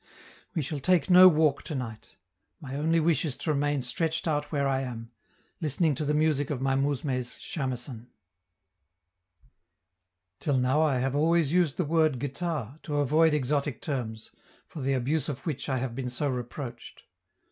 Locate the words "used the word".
11.53-12.17